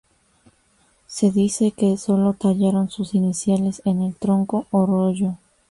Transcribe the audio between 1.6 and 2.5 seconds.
que solo